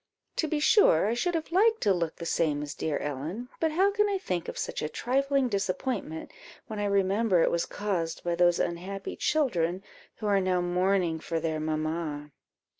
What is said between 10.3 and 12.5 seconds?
now mourning for their mamma?"